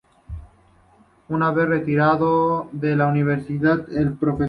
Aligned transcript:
Una 1.29 1.51
vez 1.51 1.69
retirado 1.69 2.69
de 2.71 2.95
la 2.95 3.05
Universidad, 3.05 3.87
el 3.95 4.13
Prof. 4.13 4.39